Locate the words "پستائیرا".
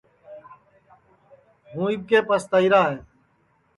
2.27-2.81